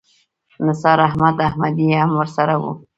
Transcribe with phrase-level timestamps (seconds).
[0.65, 2.63] نثار احمد احمدي هم ورسره و.